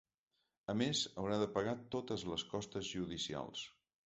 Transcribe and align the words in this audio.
A 0.73 0.75
més, 0.79 1.01
haurà 1.23 1.37
de 1.43 1.49
pagar 1.57 1.75
totes 1.97 2.25
les 2.33 2.47
costes 2.55 2.91
judicials. 2.97 3.63